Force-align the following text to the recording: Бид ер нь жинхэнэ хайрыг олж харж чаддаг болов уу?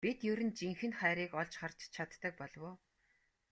Бид 0.07 0.19
ер 0.31 0.39
нь 0.47 0.55
жинхэнэ 0.59 0.95
хайрыг 0.99 1.31
олж 1.41 1.53
харж 1.59 1.79
чаддаг 1.95 2.33
болов 2.39 2.63
уу? 2.67 2.75